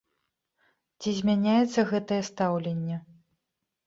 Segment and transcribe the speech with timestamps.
[1.03, 2.97] Ці змяняецца гэтае стаўленне?